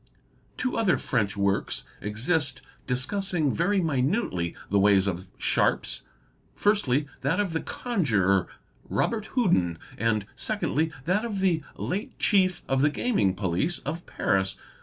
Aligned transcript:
T'wo 0.57 0.75
other 0.79 0.97
French 0.97 1.37
works 1.37 1.83
exist 2.01 2.63
discussing 2.87 3.53
very 3.53 3.79
minutely 3.81 4.55
the 4.71 4.79
ways 4.79 5.05
of 5.05 5.27
sharps: 5.37 6.05
firstly 6.55 7.07
that 7.21 7.39
of 7.39 7.51
_the 7.51 7.63
conjurer, 7.63 8.47
Robert 8.89 9.27
Houdin, 9.37 9.77
and 9.99 10.25
secondly 10.35 10.91
that 11.05 11.23
of 11.23 11.39
the 11.39 11.61
late 11.77 12.17
chief 12.17 12.63
of 12.67 12.81
the 12.81 12.89
gaming 12.89 13.35
police 13.35 13.77
of 13.77 14.07
Paris, 14.07 14.55
M. 14.57 14.63